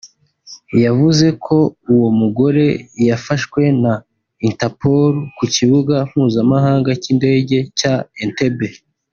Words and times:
yavuze 0.83 1.27
ko 1.45 1.57
uwo 1.93 2.09
mugore 2.19 2.65
yafashwe 3.07 3.61
na 3.81 3.93
Interpol 4.47 5.13
ku 5.37 5.43
Kibuga 5.53 5.95
Mpuzamahanga 6.09 6.89
cy’Indege 7.01 7.57
cya 7.79 7.93
Entebbe 8.23 8.69